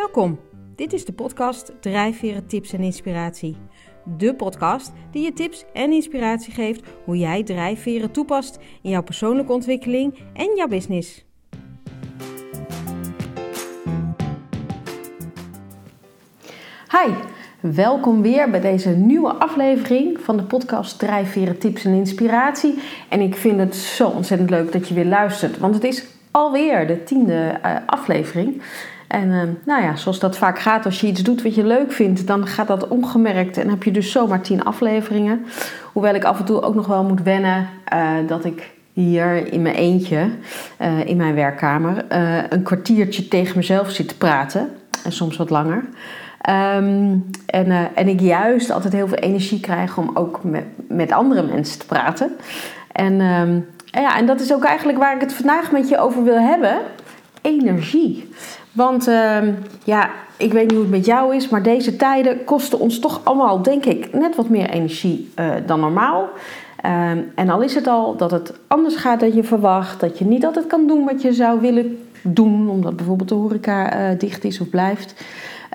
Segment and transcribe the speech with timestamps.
[0.00, 0.38] Welkom.
[0.76, 3.56] Dit is de podcast Drijfveren Tips en Inspiratie.
[4.04, 9.52] De podcast die je tips en inspiratie geeft hoe jij drijfveren toepast in jouw persoonlijke
[9.52, 11.24] ontwikkeling en jouw business.
[16.90, 17.12] Hi,
[17.60, 22.78] welkom weer bij deze nieuwe aflevering van de podcast Drijfveren Tips en Inspiratie.
[23.08, 26.86] En ik vind het zo ontzettend leuk dat je weer luistert, want het is alweer
[26.86, 28.62] de tiende uh, aflevering.
[29.10, 31.92] En uh, nou ja, zoals dat vaak gaat, als je iets doet wat je leuk
[31.92, 35.44] vindt, dan gaat dat ongemerkt en heb je dus zomaar tien afleveringen.
[35.92, 39.62] Hoewel ik af en toe ook nog wel moet wennen uh, dat ik hier in
[39.62, 40.30] mijn eentje,
[40.80, 42.04] uh, in mijn werkkamer,
[42.48, 44.68] een kwartiertje tegen mezelf zit te praten.
[45.04, 45.84] En soms wat langer.
[46.76, 51.42] Um, en, en ik juist altijd heel veel energie krijg om ook met, met andere
[51.42, 52.36] mensen te praten.
[52.92, 56.24] En, um, ja, en dat is ook eigenlijk waar ik het vandaag met je over
[56.24, 56.78] wil hebben.
[57.42, 58.28] Energie.
[58.72, 59.38] Want uh,
[59.84, 63.20] ja, ik weet niet hoe het met jou is, maar deze tijden kosten ons toch
[63.24, 66.28] allemaal, denk ik, net wat meer energie uh, dan normaal.
[66.84, 70.24] Uh, en al is het al dat het anders gaat dan je verwacht, dat je
[70.24, 74.44] niet altijd kan doen wat je zou willen doen, omdat bijvoorbeeld de horeca uh, dicht
[74.44, 75.24] is of blijft.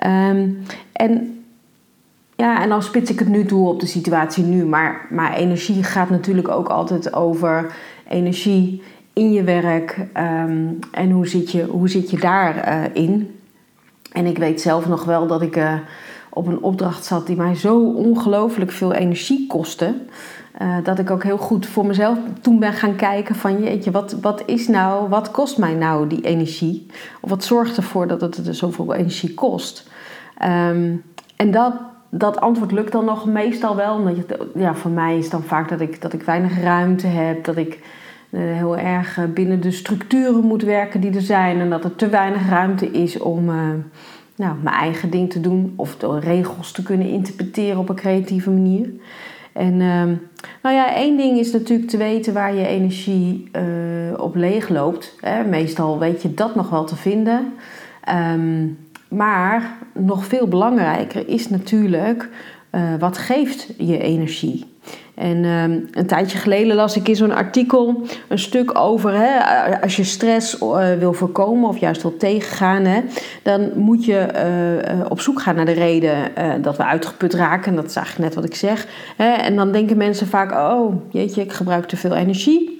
[0.06, 1.44] Um, en
[2.36, 5.82] ja, en dan spits ik het nu toe op de situatie nu, maar, maar energie
[5.82, 7.74] gaat natuurlijk ook altijd over
[8.08, 8.82] energie
[9.16, 12.92] in je werk um, en hoe zit je, hoe zit je daarin.
[12.94, 13.40] Uh, in.
[14.12, 15.72] en ik weet zelf nog wel dat ik uh,
[16.30, 19.94] op een opdracht zat die mij zo ongelooflijk veel energie kostte.
[20.62, 24.12] Uh, dat ik ook heel goed voor mezelf toen ben gaan kijken van jeetje, wat,
[24.20, 26.86] wat is nou, wat kost mij nou die energie?
[27.20, 29.90] Of wat zorgt ervoor dat het zoveel energie kost?
[30.44, 31.02] Um,
[31.36, 31.74] en dat,
[32.10, 33.94] dat antwoord lukt dan nog meestal wel.
[33.94, 37.44] Omdat je, ja, voor mij is dan vaak dat ik, dat ik weinig ruimte heb,
[37.44, 37.78] dat ik
[38.38, 42.48] heel erg binnen de structuren moet werken die er zijn en dat er te weinig
[42.48, 43.54] ruimte is om uh,
[44.36, 48.50] nou, mijn eigen ding te doen of de regels te kunnen interpreteren op een creatieve
[48.50, 48.90] manier.
[49.52, 50.02] En uh,
[50.62, 53.50] nou ja, één ding is natuurlijk te weten waar je energie
[54.16, 55.16] op leeg loopt.
[55.20, 55.44] Hè.
[55.44, 57.52] Meestal weet je dat nog wel te vinden.
[58.32, 62.28] Um, maar nog veel belangrijker is natuurlijk
[62.98, 64.75] wat geeft je energie.
[65.16, 69.96] En um, een tijdje geleden las ik in zo'n artikel een stuk over hè, als
[69.96, 73.00] je stress uh, wil voorkomen of juist wil tegengaan, hè,
[73.42, 74.28] dan moet je
[75.00, 76.16] uh, op zoek gaan naar de reden
[76.62, 77.70] dat we uitgeput raken.
[77.70, 78.86] En dat is eigenlijk net wat ik zeg.
[79.16, 79.32] Hè.
[79.32, 82.75] En dan denken mensen vaak: oh jeetje, ik gebruik te veel energie.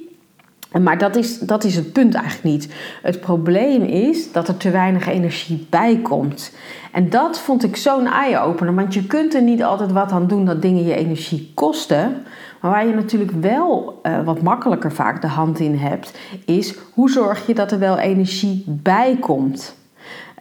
[0.80, 2.68] Maar dat is, dat is het punt eigenlijk niet.
[3.02, 6.52] Het probleem is dat er te weinig energie bij komt.
[6.92, 8.74] En dat vond ik zo'n eye-opener.
[8.74, 12.22] Want je kunt er niet altijd wat aan doen dat dingen je energie kosten.
[12.60, 17.10] Maar waar je natuurlijk wel uh, wat makkelijker vaak de hand in hebt, is hoe
[17.10, 19.75] zorg je dat er wel energie bij komt.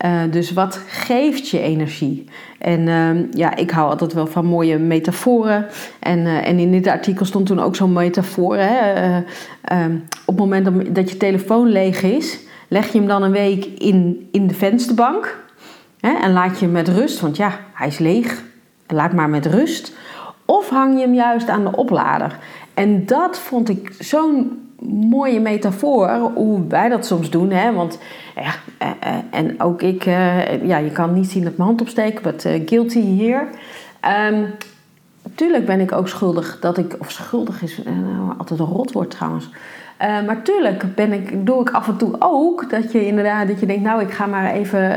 [0.05, 2.25] Uh, dus wat geeft je energie?
[2.59, 5.65] En uh, ja, ik hou altijd wel van mooie metaforen.
[5.99, 8.57] En, uh, en in dit artikel stond toen ook zo'n metafoor.
[8.57, 9.21] Hè?
[9.61, 9.95] Ehm,
[10.25, 14.27] op het moment dat je telefoon leeg is, leg je hem dan een week in,
[14.31, 15.43] in de vensterbank.
[15.99, 16.13] Hè?
[16.13, 18.43] En laat je hem met rust, want ja, hij is leeg.
[18.87, 19.93] Laat maar met rust.
[20.45, 22.37] Of hang je hem juist aan de oplader.
[22.73, 27.51] En dat vond ik zo'n mooie metafoor hoe wij dat soms doen.
[27.51, 27.73] Hè?
[27.73, 27.99] Want
[28.35, 31.81] ja, eh, eh, en ook ik, eh, ja, je kan niet zien dat mijn hand
[31.81, 33.47] opsteek, but guilty hier.
[34.31, 34.45] Um,
[35.35, 39.49] tuurlijk ben ik ook schuldig dat ik, of schuldig is nou, altijd een rotwoord trouwens.
[40.01, 43.59] Uh, maar tuurlijk ben ik, doe ik af en toe ook dat je inderdaad dat
[43.59, 44.89] je denkt, nou ik ga maar even,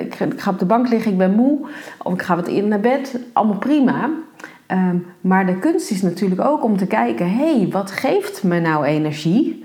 [0.00, 1.58] ik, ga op de bank liggen, ik ben moe,
[2.02, 4.10] of ik ga wat eerder naar bed, allemaal prima.
[4.72, 8.60] Um, maar de kunst is natuurlijk ook om te kijken, hé, hey, wat geeft me
[8.60, 9.64] nou energie?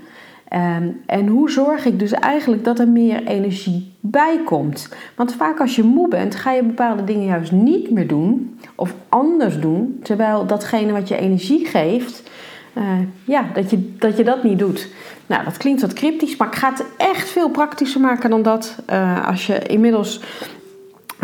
[0.52, 4.88] Um, en hoe zorg ik dus eigenlijk dat er meer energie bij komt?
[5.16, 8.94] Want vaak als je moe bent, ga je bepaalde dingen juist niet meer doen of
[9.08, 12.30] anders doen, terwijl datgene wat je energie geeft,
[12.78, 12.84] uh,
[13.24, 14.88] ja, dat je, dat niet doet.
[15.26, 18.76] Nou, dat klinkt wat cryptisch, maar ik ga het echt veel praktischer maken dan dat.
[18.90, 20.20] Uh, als je inmiddels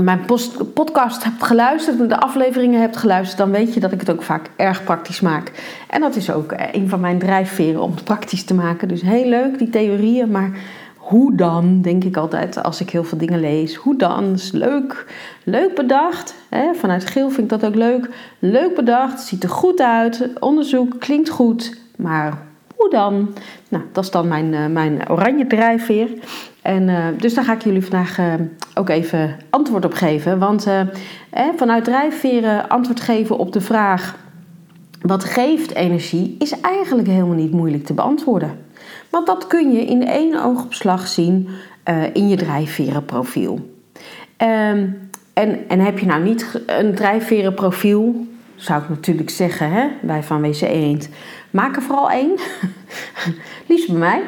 [0.02, 0.24] mijn
[0.74, 4.50] podcast hebt geluisterd, de afleveringen hebt geluisterd, dan weet je dat ik het ook vaak
[4.56, 5.52] erg praktisch maak.
[5.88, 8.88] En dat is ook eh, een van mijn drijfveren om het praktisch te maken.
[8.88, 10.50] Dus heel leuk, die theorieën, maar
[10.96, 13.74] hoe dan, denk ik altijd als ik heel veel dingen lees.
[13.74, 14.32] Hoe dan?
[14.32, 15.06] Is leuk,
[15.44, 16.34] leuk bedacht.
[16.48, 16.74] Hè?
[16.74, 18.08] Vanuit Geel vind ik dat ook leuk.
[18.38, 22.46] Leuk bedacht, ziet er goed uit, onderzoek klinkt goed, maar
[22.76, 23.34] hoe dan?
[23.68, 26.08] Nou, dat is dan mijn, uh, mijn oranje drijfveer.
[26.68, 28.34] En, uh, dus daar ga ik jullie vandaag uh,
[28.74, 30.38] ook even antwoord op geven.
[30.38, 30.80] Want eh,
[31.56, 34.16] vanuit drijfveren antwoord geven op de vraag:
[35.02, 38.58] wat geeft energie, is eigenlijk helemaal niet moeilijk te beantwoorden.
[39.10, 41.48] Want dat kun je in één oogopslag zien
[42.12, 43.70] in je drijfverenprofiel.
[44.36, 44.86] Ehm,
[45.32, 50.40] en, en heb je nou niet een drijfverenprofiel, zou ik natuurlijk zeggen, hè, bij Van
[50.40, 51.08] WC Eend,
[51.50, 52.38] maak er vooral één.
[53.68, 54.22] Liefst bij mij.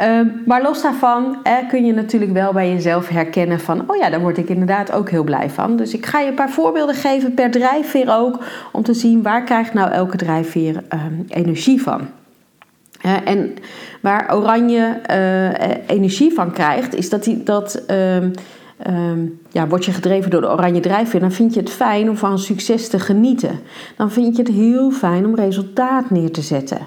[0.00, 1.36] Ehm, maar los daarvan
[1.68, 5.10] kun je natuurlijk wel bij jezelf herkennen van, oh ja, daar word ik inderdaad ook
[5.10, 5.76] heel blij van.
[5.76, 8.38] Dus ik ga je een paar voorbeelden geven per drijfveer ook,
[8.72, 12.08] om te zien waar krijgt nou elke drijfveer um, energie van.
[13.24, 13.54] en
[14.00, 18.32] waar oranje uh, energie van krijgt, is dat, die, dat um,
[18.86, 22.16] um, ja, word je gedreven door de oranje drijfveer, dan vind je het fijn om
[22.16, 23.60] van succes te genieten.
[23.96, 26.78] Dan vind je het heel fijn om resultaat neer te zetten.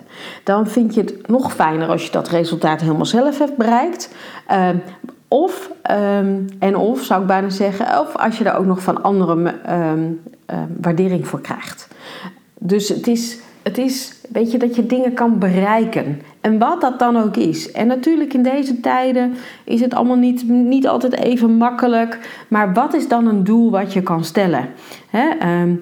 [0.44, 4.16] Dan vind je het nog fijner als je dat resultaat helemaal zelf hebt bereikt.
[4.51, 4.81] Um,
[5.28, 9.04] of, um, en of zou ik bijna zeggen, of als je er ook nog van
[9.04, 9.60] anderen
[10.81, 11.88] waardering voor krijgt.
[12.57, 16.21] Dus het is het is, weet je, dat je dingen kan bereiken.
[16.42, 17.71] En wat dat dan ook is.
[17.71, 19.33] En natuurlijk in deze tijden
[19.63, 22.19] is het allemaal niet, niet altijd even makkelijk.
[22.48, 24.69] Maar wat is dan een doel wat je kan stellen?
[25.12, 25.75] Ehm,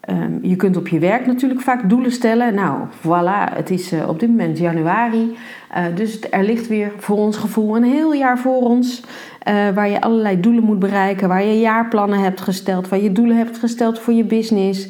[0.00, 2.54] ehm, je kunt op je werk natuurlijk vaak doelen stellen.
[2.54, 5.36] Nou, voilà, het is uh, op dit moment januari.
[5.76, 9.02] Uh, dus er ligt weer voor ons gevoel een heel jaar voor ons.
[9.48, 11.28] Uh, waar je allerlei doelen moet bereiken.
[11.28, 12.88] Waar je jaarplannen hebt gesteld.
[12.88, 14.88] Waar je doelen hebt gesteld voor je business.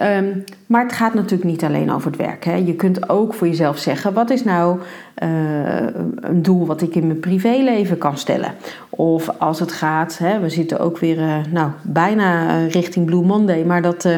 [0.00, 2.44] Um, maar het gaat natuurlijk niet alleen over het werk.
[2.44, 2.54] Hè.
[2.54, 4.78] Je kunt ook voor jezelf zeggen: wat is nou
[5.22, 5.86] uh,
[6.20, 8.54] een doel wat ik in mijn privéleven kan stellen?
[8.90, 13.64] Of als het gaat, hè, we zitten ook weer uh, nou, bijna richting Blue Monday,
[13.64, 14.08] maar dat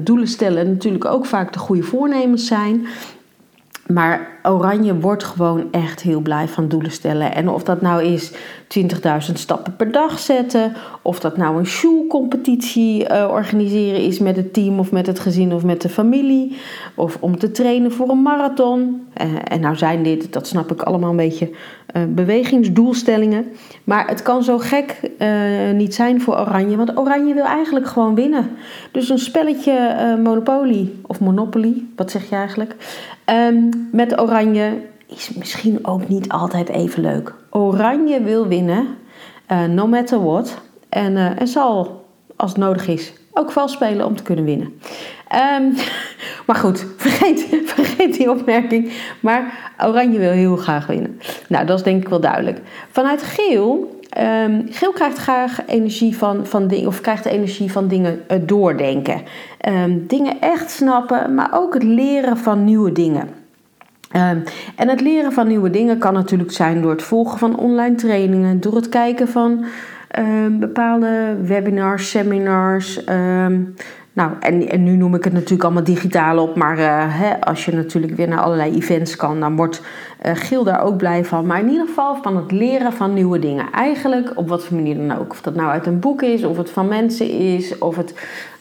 [0.00, 2.86] doelen stellen natuurlijk ook vaak de goede voornemens zijn.
[3.86, 7.34] Maar Oranje wordt gewoon echt heel blij van doelen stellen.
[7.34, 13.10] En of dat nou is 20.000 stappen per dag zetten, of dat nou een shoe-competitie
[13.10, 16.56] uh, organiseren is met het team of met het gezin of met de familie,
[16.94, 19.06] of om te trainen voor een marathon.
[19.22, 21.50] Uh, en nou zijn dit, dat snap ik allemaal een beetje,
[21.96, 23.46] uh, bewegingsdoelstellingen.
[23.84, 25.00] Maar het kan zo gek
[25.74, 28.50] niet zijn voor Oranje, want Oranje wil eigenlijk gewoon winnen.
[28.90, 32.76] Dus een spelletje Monopoly of Monopoly, wat zeg je eigenlijk?
[33.30, 34.33] Um, met Oranje
[35.06, 37.34] is misschien ook niet altijd even leuk.
[37.50, 38.86] Oranje wil winnen,
[39.52, 40.60] uh, no matter what.
[40.88, 42.04] En, uh, en zal,
[42.36, 44.80] als het nodig is, ook vals spelen om te kunnen winnen.
[45.56, 45.74] Um,
[46.46, 48.92] maar goed, vergeet, vergeet die opmerking.
[49.20, 51.20] Maar Oranje wil heel graag winnen.
[51.48, 52.60] Nou, dat is denk ik wel duidelijk.
[52.90, 57.88] Vanuit Geel Um, geel krijgt graag energie van, van dingen, of krijgt de energie van
[57.88, 59.22] dingen uh, doordenken.
[59.68, 63.28] Um, dingen echt snappen, maar ook het leren van nieuwe dingen.
[64.16, 64.42] Um,
[64.76, 68.60] en het leren van nieuwe dingen kan natuurlijk zijn door het volgen van online trainingen,
[68.60, 69.64] door het kijken van
[70.50, 73.04] bepaalde webinars, seminars.
[74.14, 77.64] Nou, en, en nu noem ik het natuurlijk allemaal digitaal op, maar uh, hè, als
[77.64, 79.80] je natuurlijk weer naar allerlei events kan, dan wordt
[80.26, 81.46] uh, Geel daar ook blij van.
[81.46, 83.70] Maar in ieder geval van het leren van nieuwe dingen.
[83.72, 85.30] Eigenlijk op wat voor manier dan ook.
[85.30, 88.14] Of dat nou uit een boek is, of het van mensen is, of het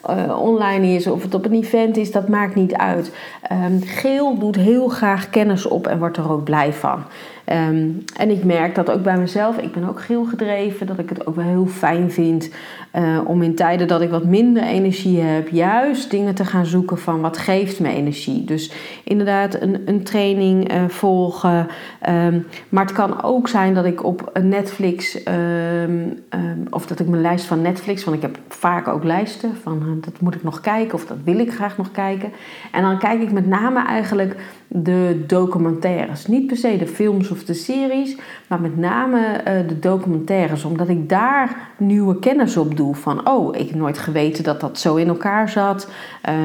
[0.09, 3.11] uh, online is, of het op een event is, dat maakt niet uit.
[3.51, 7.03] Um, Geel doet heel graag kennis op en wordt er ook blij van.
[7.51, 11.09] Um, en ik merk dat ook bij mezelf, ik ben ook geel gedreven, dat ik
[11.09, 12.49] het ook wel heel fijn vind
[12.95, 16.97] uh, om in tijden dat ik wat minder energie heb, juist dingen te gaan zoeken
[16.97, 18.43] van wat geeft me energie.
[18.43, 18.71] Dus
[19.03, 21.67] inderdaad een, een training uh, volgen.
[22.09, 26.23] Um, maar het kan ook zijn dat ik op Netflix, um,
[26.69, 30.03] of dat ik mijn lijst van Netflix, want ik heb vaak ook lijsten van uh,
[30.03, 32.31] dat moet ik nog kijken of dat wil ik graag nog kijken.
[32.71, 34.35] En dan kijk ik met name eigenlijk
[34.67, 36.27] de documentaires.
[36.27, 40.63] Niet per se de films of de series, maar met name uh, de documentaires.
[40.63, 42.95] Omdat ik daar nieuwe kennis op doe.
[42.95, 45.87] Van, oh, ik heb nooit geweten dat dat zo in elkaar zat.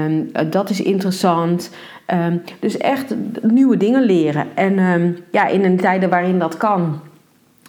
[0.06, 1.70] Um, dat is interessant.
[2.14, 4.46] Um, dus echt nieuwe dingen leren.
[4.54, 7.00] En um, ja, in een tijden waarin dat kan.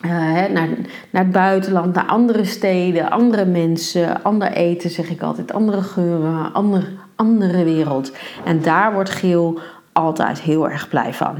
[0.05, 0.67] Uh, naar,
[1.09, 6.53] naar het buitenland, naar andere steden, andere mensen, ander eten, zeg ik altijd, andere geuren,
[6.53, 8.11] ander, andere wereld.
[8.45, 9.59] En daar wordt geel
[9.91, 11.35] altijd heel erg blij van.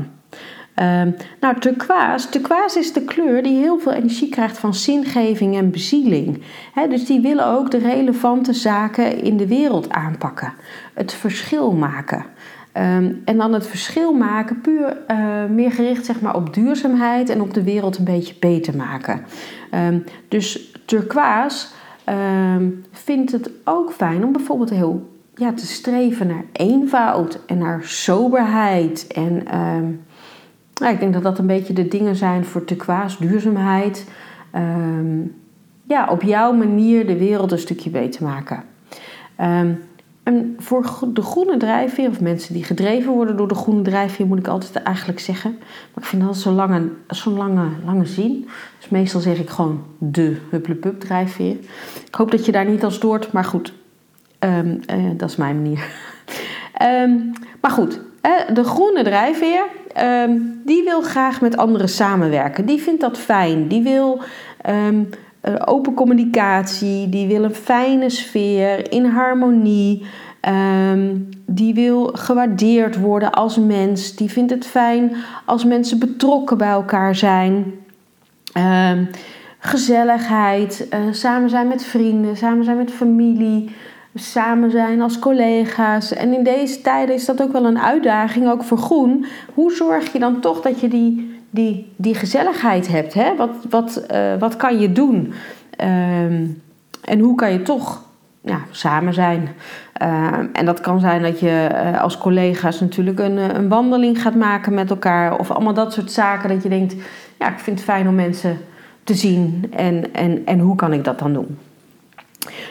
[0.81, 2.29] Um, nou, turquoise.
[2.29, 6.41] Turquoise is de kleur die heel veel energie krijgt van zingeving en bezieling.
[6.89, 10.53] dus die willen ook de relevante zaken in de wereld aanpakken.
[10.93, 12.25] Het verschil maken.
[12.73, 17.41] Um, en dan het verschil maken puur uh, meer gericht zeg maar, op duurzaamheid en
[17.41, 19.25] op de wereld een beetje beter maken.
[19.87, 21.67] Um, dus turquoise
[22.91, 29.07] vindt het ook fijn om bijvoorbeeld heel ja, te streven naar eenvoud en naar soberheid.
[29.07, 29.43] En
[30.81, 34.05] uh, ik denk dat dat een beetje de dingen zijn voor turquoise, duurzaamheid.
[34.55, 35.35] Um,
[35.83, 38.63] ja, op jouw manier de wereld een stukje beter maken.
[39.41, 39.79] Um,
[40.23, 44.39] En voor de groene drijfveer, of mensen die gedreven worden door de groene drijfveer, moet
[44.39, 45.55] ik altijd eigenlijk zeggen.
[45.59, 48.47] Maar ik vind dat zo'n lange, zo'n lange, lange zin.
[48.77, 51.57] Dus meestal zeg ik gewoon de hupplepup drijfveer.
[52.07, 53.73] Ik hoop dat je daar niet als stoort, maar goed,
[54.39, 55.87] ehm, eh, dat is mijn manier.
[56.73, 57.17] Ehm,
[57.61, 57.99] maar goed,
[58.53, 59.63] de groene drijfveer,
[59.99, 62.65] ehm, die wil graag met anderen samenwerken.
[62.65, 63.67] Die vindt dat fijn.
[63.67, 64.21] Die wil
[64.61, 70.05] eh, open communicatie, die wil een fijne sfeer, in harmonie.
[70.41, 71.15] Ehm,
[71.45, 74.15] die wil gewaardeerd worden als mens.
[74.15, 75.15] Die vindt het fijn
[75.45, 77.73] als mensen betrokken bij elkaar zijn.
[79.59, 83.69] Gezelligheid, uh, samen zijn met vrienden, samen zijn met familie,
[84.15, 86.13] samen zijn als collega's.
[86.13, 89.25] En in deze tijden is dat ook wel een uitdaging, ook voor groen.
[89.53, 93.13] Hoe zorg je dan toch dat je die die, die gezelligheid hebt.
[93.13, 93.35] Hè?
[93.35, 95.33] Wat, wat, uh, wat kan je doen?
[95.75, 96.45] Ehm,
[97.03, 98.03] en hoe kan je toch
[98.41, 99.49] ja, samen zijn?
[99.93, 104.35] Ehm, en dat kan zijn dat je uh, als collega's natuurlijk een, een wandeling gaat
[104.35, 105.39] maken met elkaar.
[105.39, 106.95] Of allemaal dat soort zaken dat je denkt,
[107.39, 108.57] ja, ik vind het fijn om mensen
[109.03, 109.65] te zien.
[109.75, 111.57] En, en, en hoe kan ik dat dan doen?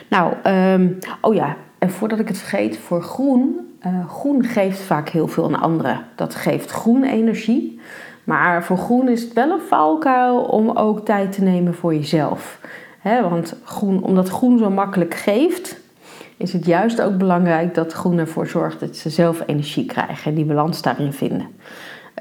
[0.08, 3.66] Nou, um, oh ja, en voordat ik het vergeet, voor groen.
[3.86, 6.00] Uh, groen geeft vaak heel veel aan anderen.
[6.14, 7.80] Dat geeft groen energie.
[8.24, 12.60] Maar voor groen is het wel een valkuil om ook tijd te nemen voor jezelf.
[13.02, 15.80] want groen, omdat groen zo makkelijk geeft,
[16.36, 20.34] is het juist ook belangrijk dat groen ervoor zorgt dat ze zelf energie krijgen en
[20.34, 21.46] die balans daarin vinden.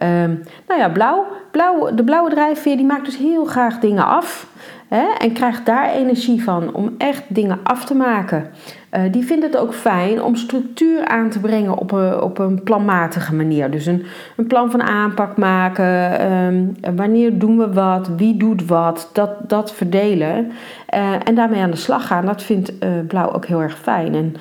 [0.04, 4.48] Um, nou ja, blauw, blauw, de blauwe drijfveer die maakt dus heel graag dingen af.
[4.88, 8.50] Hè, en krijgt daar energie van om echt dingen af te maken.
[8.92, 12.64] Uh, die vindt het ook fijn om structuur aan te brengen op een, op een
[12.64, 13.72] planmatige manier.
[13.72, 16.32] Dus een, een plan van aanpak maken.
[16.32, 18.10] Um, wanneer doen we wat?
[18.18, 19.10] Wie doet wat?
[19.14, 20.52] Dat, dat verdelen.
[20.96, 22.26] Uh, en daarmee aan de slag gaan.
[22.26, 22.74] Dat vindt
[23.08, 24.16] Blauw ook heel erg fijn.
[24.16, 24.36] En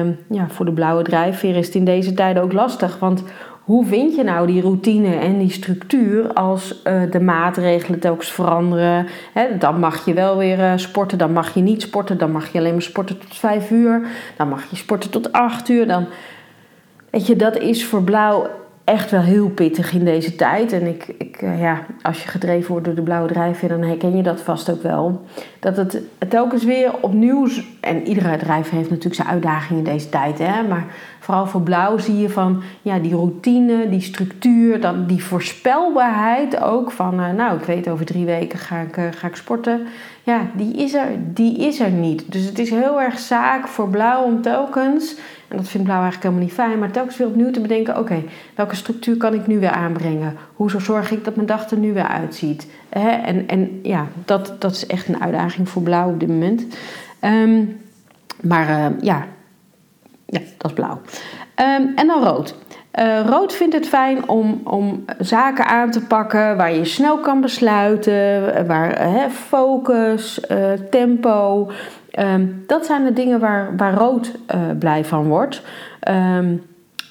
[0.00, 2.98] um, ja, voor de blauwe drijfveer is het in deze tijden ook lastig.
[2.98, 3.22] Want
[3.64, 9.06] hoe vind je nou die routine en die structuur als uh, de maatregelen telkens veranderen?
[9.58, 12.58] Dan mag je wel weer uh, sporten, dan mag je niet sporten, dan mag je
[12.58, 15.86] alleen maar sporten tot vijf uur, dan mag je sporten tot acht uur.
[15.86, 16.06] Dan,
[17.10, 18.46] weet je, dat is voor blauw
[18.84, 20.72] echt wel heel pittig in deze tijd.
[20.72, 24.16] En ik, ik, eh, ja, als je gedreven wordt door de blauwe drijfveer, dan herken
[24.16, 25.24] je dat vast ook wel.
[25.60, 27.48] Dat het, telkens weer opnieuw.
[27.80, 30.38] En iedere drijfveer heeft natuurlijk zijn uitdagingen in deze tijd.
[30.38, 30.62] Hè?
[30.62, 30.86] Maar
[31.22, 36.90] vooral voor blauw zie je van ja, die routine, die structuur, dan die voorspelbaarheid ook.
[36.90, 39.86] Van uh, nou, ik weet over drie weken ga ik, uh, ga ik sporten.
[40.22, 42.32] Ja, die is, er, die is er niet.
[42.32, 45.16] Dus het is heel erg zaak voor blauw om telkens
[45.52, 46.78] en dat vindt Blauw eigenlijk helemaal niet fijn.
[46.78, 48.22] Maar telkens weer opnieuw te bedenken: oké,
[48.54, 50.36] welke structuur kan ik nu weer aanbrengen?
[50.54, 52.66] Hoe zorg ik dat mijn dag er nu weer uitziet?
[52.90, 56.66] en, en ja, dat, dat is echt een uitdaging voor Blauw op dit moment.
[57.20, 57.64] Ehm,
[58.40, 59.26] maar ja, ja,
[60.62, 61.00] dat is blauw.
[61.78, 62.54] Um, en dan rood.
[63.00, 67.40] Uh, rood vindt het fijn om, om zaken aan te pakken waar je snel kan
[67.40, 71.70] besluiten, waar uh, focus, uh, tempo,
[72.18, 74.38] Um, dat zijn de dingen waar, waar rood
[74.78, 75.62] blij van wordt.
[76.08, 76.62] Um,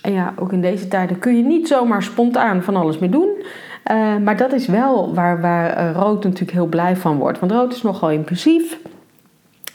[0.01, 3.29] en ja, ook in deze tijden kun je niet zomaar spontaan van alles meer doen.
[4.23, 7.39] Maar dat is wel waar, waar rood natuurlijk heel blij van wordt.
[7.39, 8.79] Want rood is nogal impulsief.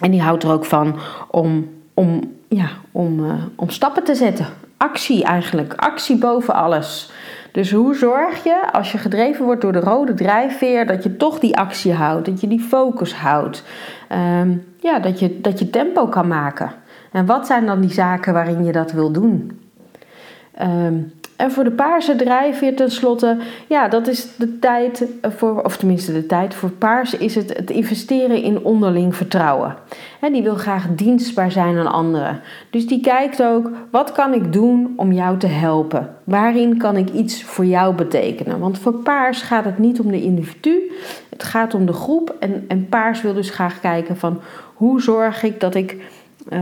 [0.00, 0.98] En die houdt er ook van
[1.30, 3.26] om, om, ja, om,
[3.56, 4.46] om stappen te zetten.
[4.76, 5.74] Actie eigenlijk.
[5.74, 7.10] Actie boven alles.
[7.52, 11.38] Dus hoe zorg je, als je gedreven wordt door de rode drijfveer, dat je toch
[11.38, 13.62] die actie houdt, dat je die focus houdt,
[14.12, 16.72] um, ja, dat, je, dat je tempo kan maken.
[17.12, 19.60] En wat zijn dan die zaken waarin je dat wil doen?
[20.62, 26.12] Um, en voor de paarse drijfveer tenslotte, ja, dat is de tijd voor, of tenminste
[26.12, 29.76] de tijd voor paars is het het investeren in onderling vertrouwen.
[30.20, 32.40] En die wil graag dienstbaar zijn aan anderen.
[32.70, 36.16] Dus die kijkt ook, wat kan ik doen om jou te helpen?
[36.24, 38.58] Waarin kan ik iets voor jou betekenen?
[38.58, 40.92] Want voor paars gaat het niet om de individu,
[41.30, 42.34] het gaat om de groep.
[42.40, 44.40] En, en paars wil dus graag kijken van,
[44.74, 45.96] hoe zorg ik dat ik,
[46.52, 46.60] uh,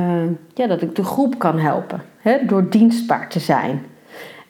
[0.54, 2.02] ja, dat ik de groep kan helpen?
[2.46, 3.82] Door dienstbaar te zijn.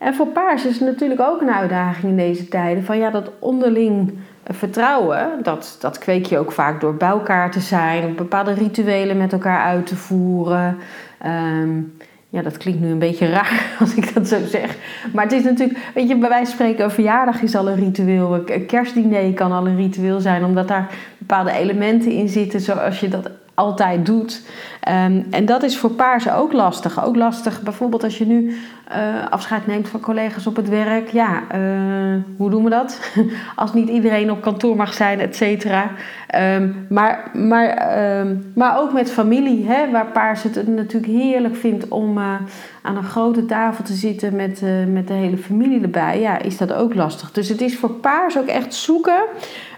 [0.04, 2.84] En voor paars is het natuurlijk ook een uitdaging in deze tijden.
[2.84, 4.12] Van ja, dat onderling
[4.44, 9.32] vertrouwen, dat, dat kweek je ook vaak door bij elkaar te zijn, bepaalde rituelen met
[9.32, 10.76] elkaar uit te voeren.
[11.18, 11.80] Ehm,
[12.28, 14.76] ja, dat klinkt nu een beetje raar als ik dat zo zeg.
[15.12, 17.84] Maar het is natuurlijk, weet je, bij wijze van spreken, een verjaardag is al een
[17.84, 18.34] ritueel.
[18.46, 23.08] Een kerstdiner kan al een ritueel zijn, omdat daar bepaalde elementen in zitten zoals je
[23.08, 24.42] dat altijd doet.
[24.88, 27.04] Um, en dat is voor paarse ook lastig.
[27.04, 28.56] Ook lastig bijvoorbeeld als je nu
[28.92, 31.08] uh, afscheid neemt van collega's op het werk.
[31.08, 33.12] Ja, uh, hoe doen we dat?
[33.56, 35.90] Als niet iedereen op kantoor mag zijn, et cetera.
[36.34, 41.88] Um, maar, maar, um, maar ook met familie, hè, waar Paars het natuurlijk heerlijk vindt
[41.88, 42.34] om uh,
[42.82, 46.20] aan een grote tafel te zitten met, met de hele familie erbij.
[46.20, 47.32] Ja, is dat ook lastig.
[47.32, 49.23] Dus het is voor Paars ook echt zoeken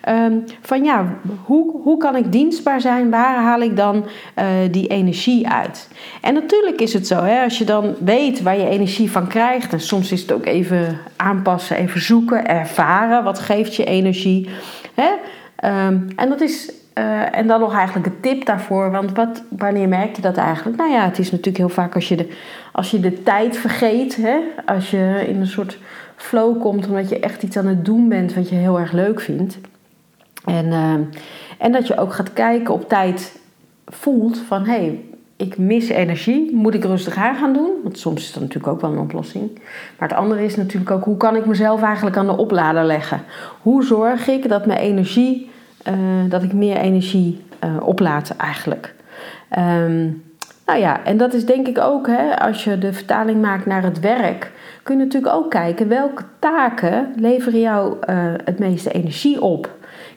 [0.09, 1.07] Um, van ja,
[1.45, 3.11] hoe, hoe kan ik dienstbaar zijn?
[3.11, 3.97] Waar haal ik dan
[4.39, 5.89] uh, die energie uit?
[6.21, 9.73] En natuurlijk is het zo, hè, als je dan weet waar je energie van krijgt,
[9.73, 14.49] en soms is het ook even aanpassen, even zoeken, ervaren, wat geeft je energie.
[14.95, 15.09] Hè?
[15.87, 16.73] Um, en dat is.
[16.99, 18.91] Uh, en dan nog eigenlijk een tip daarvoor.
[18.91, 20.77] Want wat, wanneer merk je dat eigenlijk?
[20.77, 22.29] Nou ja, het is natuurlijk heel vaak als je de,
[22.73, 24.17] als je de tijd vergeet.
[24.17, 24.39] Hè?
[24.67, 25.79] Als je in een soort
[26.17, 29.21] flow komt omdat je echt iets aan het doen bent wat je heel erg leuk
[29.21, 29.59] vindt.
[30.47, 30.93] En, uh,
[31.59, 33.39] en dat je ook gaat kijken op tijd
[33.87, 35.01] voelt van hé, hey,
[35.37, 37.71] ik mis energie, moet ik rustig aan gaan doen?
[37.83, 39.55] Want soms is dat natuurlijk ook wel een oplossing.
[39.99, 43.23] Maar het andere is natuurlijk ook hoe kan ik mezelf eigenlijk aan de oplader leggen?
[43.63, 45.51] Hoe zorg ik dat mijn energie,
[45.89, 45.95] uh,
[46.29, 48.95] dat ik meer energie uh, eigenlijk?
[49.59, 50.25] Um,
[50.67, 53.83] nou ja, en dat is denk ik ook, hè, als je de vertaling maakt naar
[53.83, 59.43] het werk, kun je natuurlijk ook kijken welke taken leveren jou uh, het meeste energie
[59.43, 59.76] op.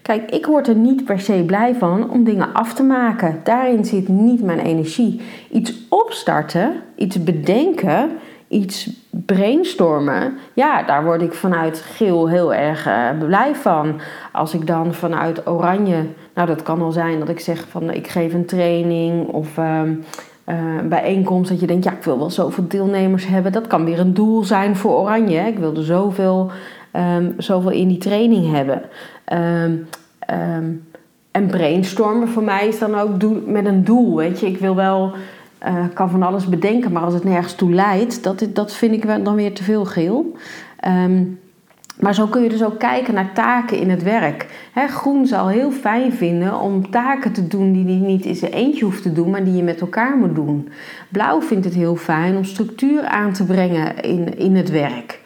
[0.09, 3.39] Kijk, ik word er niet per se blij van om dingen af te maken.
[3.43, 5.21] Daarin zit niet mijn energie.
[5.51, 8.09] Iets opstarten, iets bedenken,
[8.47, 13.99] iets brainstormen, ja, daar word ik vanuit geel heel erg uh, blij van.
[14.31, 18.07] Als ik dan vanuit oranje, nou dat kan al zijn dat ik zeg van ik
[18.07, 19.81] geef een training of uh,
[20.45, 23.51] uh, bijeenkomst dat je denkt, ja, ik wil wel zoveel deelnemers hebben.
[23.51, 25.39] Dat kan weer een doel zijn voor oranje.
[25.39, 26.51] Ik wil er zoveel,
[26.93, 28.81] um, zoveel in die training hebben.
[29.33, 29.87] Um,
[30.55, 30.87] um,
[31.31, 34.15] en brainstormen voor mij is dan ook met een doel.
[34.15, 35.11] Weet je, ik wil wel,
[35.67, 39.25] uh, kan van alles bedenken, maar als het nergens toe leidt, dat, dat vind ik
[39.25, 40.35] dan weer te veel geel.
[41.99, 44.69] Maar zo kun je dus ook kijken naar taken in het werk.
[44.87, 48.85] Groen zal heel fijn vinden om taken te doen die hij niet in zijn eentje
[48.85, 50.69] hoeft te doen, maar die je met elkaar moet doen.
[51.09, 55.18] Blauw vindt het heel fijn om structuur aan te brengen in, in het werk.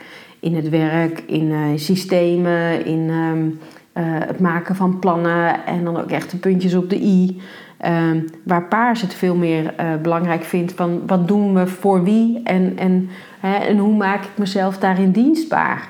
[0.43, 3.59] In het werk, in uh, systemen, in um,
[3.93, 7.41] uh, het maken van plannen en dan ook echt de puntjes op de i.
[7.85, 12.41] Um, waar paars het veel meer uh, belangrijk vindt van wat doen we voor wie
[12.43, 15.89] en, en, hè, en hoe maak ik mezelf daarin dienstbaar.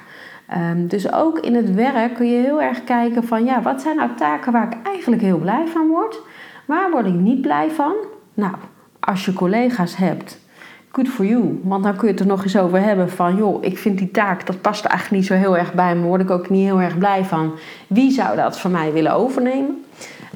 [0.71, 3.95] Um, dus ook in het werk kun je heel erg kijken van ja, wat zijn
[3.95, 6.19] nou taken waar ik eigenlijk heel blij van word?
[6.65, 7.93] Waar word ik niet blij van?
[8.34, 8.54] Nou,
[8.99, 10.41] als je collega's hebt
[10.95, 11.60] good for you.
[11.63, 14.12] Want dan kun je het er nog eens over hebben van, joh, ik vind die
[14.12, 16.82] taak, dat past eigenlijk niet zo heel erg bij me, word ik ook niet heel
[16.82, 17.51] erg blij van.
[17.88, 19.84] Wie zou dat van mij willen overnemen?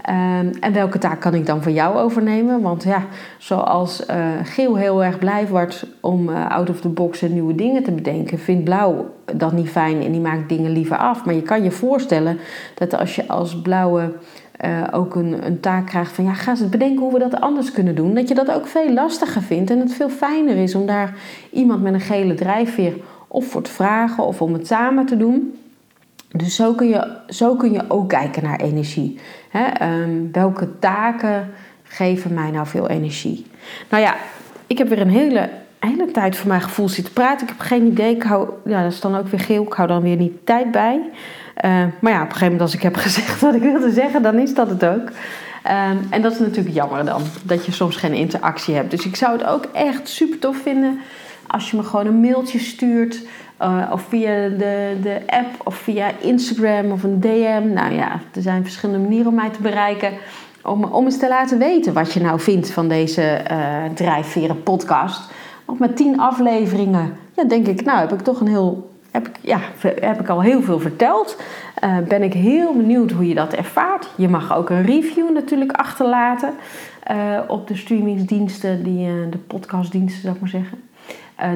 [0.10, 2.62] Um, en welke taak kan ik dan van jou overnemen?
[2.62, 3.06] Want ja,
[3.38, 7.56] zoals uh, Geel heel erg blij wordt om uh, out of the box en nieuwe
[7.56, 11.26] dingen te bedenken, vindt Blauw dat niet fijn en die maakt dingen liever af.
[11.26, 12.40] Maar je kan je voorstellen
[12.74, 14.14] dat als je als Blauwe
[14.66, 17.72] uh, ook een, een taak krijgt van ja, ga eens bedenken hoe we dat anders
[17.72, 18.14] kunnen doen.
[18.14, 21.14] Dat je dat ook veel lastiger vindt en het veel fijner is om daar
[21.52, 22.94] iemand met een gele drijfveer
[23.28, 25.60] of voor te vragen of om het samen te doen.
[26.32, 29.20] Dus zo kun je, zo kun je ook kijken naar energie.
[29.82, 31.50] um, welke taken
[31.84, 33.46] geven mij nou veel energie?
[33.90, 34.16] Nou ja,
[34.68, 37.48] ik heb weer een hele, hele tijd voor mijn gevoel zitten praten.
[37.48, 38.16] Ik heb geen idee.
[38.16, 39.64] Ik hou, ja, dat is dan ook weer geel.
[39.64, 41.02] Ik hou dan weer niet tijd bij.
[41.66, 44.22] Uh, maar ja, op een gegeven moment als ik heb gezegd wat ik wilde zeggen,
[44.22, 45.10] dan is dat het ook.
[45.68, 48.92] Um, en dat is natuurlijk jammer dan, dat je soms geen interactie hebt.
[48.92, 51.00] Dus ik zou het ook echt super tof vinden
[51.48, 53.20] als je me gewoon een mailtje stuurt.
[53.62, 57.74] Uh, of via de, de app of via Instagram of een DM.
[57.74, 60.12] Nou ja, er zijn verschillende manieren om mij te bereiken.
[60.64, 65.32] Om, om eens te laten weten wat je nou vindt van deze uh, Drijfveren podcast.
[65.66, 69.36] Want met tien afleveringen, ja, denk ik, nou heb ik toch een heel heb ik,
[69.42, 69.60] ja,
[70.00, 71.42] heb ik al heel veel verteld.
[71.84, 74.10] Uh, ben ik heel benieuwd hoe je dat ervaart.
[74.16, 76.54] Je mag ook een review natuurlijk achterlaten
[77.12, 80.78] uh, op de streamingsdiensten, die, uh, de podcastdiensten zou ik maar zeggen.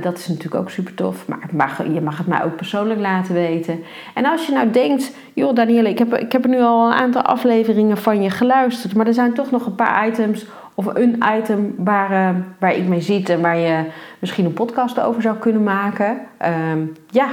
[0.02, 1.28] dat is natuurlijk ook super tof.
[1.28, 3.84] Maar mag, je mag het mij ook persoonlijk laten weten.
[4.14, 6.98] En als je nou denkt, joh Danielle, ik heb, ik heb er nu al een
[6.98, 8.96] aantal afleveringen van je geluisterd.
[8.96, 13.02] Maar er zijn toch nog een paar items of een item waar, waar ik mee
[13.02, 13.86] zit en waar je
[14.20, 16.20] misschien een podcast over zou kunnen maken.
[16.72, 17.28] Um, ja,